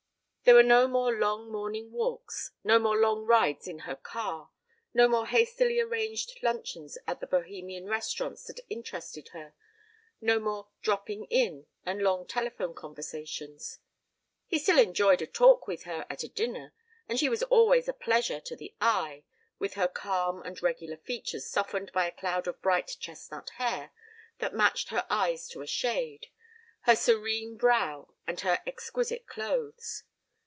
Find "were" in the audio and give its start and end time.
0.55-0.63